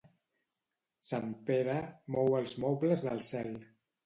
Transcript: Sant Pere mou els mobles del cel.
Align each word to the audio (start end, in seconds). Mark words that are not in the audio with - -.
Sant 1.09 1.35
Pere 1.49 1.75
mou 2.17 2.35
els 2.39 2.57
mobles 2.65 3.05
del 3.11 3.23
cel. 3.31 3.55